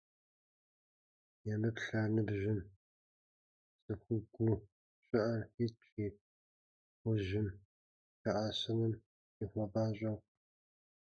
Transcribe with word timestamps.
Емыплъ 1.53 1.89
ар 2.01 2.09
ныбжьым, 2.15 2.59
цӏыхугуу 3.83 4.55
щыӏэр 5.05 5.41
итщ 5.63 5.81
и 6.05 6.07
ужьым, 7.09 7.47
лъэӏэсыным 8.21 8.93
ныхуэпӏащӏэу. 9.39 10.17